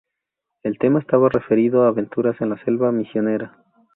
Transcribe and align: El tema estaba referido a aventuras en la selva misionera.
El 0.63 0.79
tema 0.79 0.97
estaba 0.97 1.29
referido 1.29 1.83
a 1.83 1.89
aventuras 1.89 2.41
en 2.41 2.49
la 2.49 2.57
selva 2.65 2.91
misionera. 2.91 3.63